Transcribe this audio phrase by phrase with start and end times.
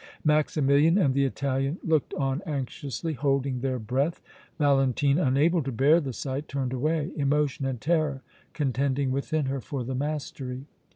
[0.23, 4.19] Maximilian and the Italian looked on anxiously, holding their breath.
[4.57, 9.83] Valentine unable to bear the sight turned away, emotion and terror contending within her for
[9.83, 10.65] the mastery.